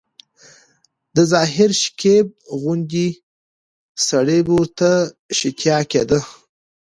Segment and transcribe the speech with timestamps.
[1.15, 2.25] د ظاهر شکیب
[2.59, 3.07] غوندي
[4.07, 4.89] سړي به ورته
[5.39, 6.19] شتیا کېده.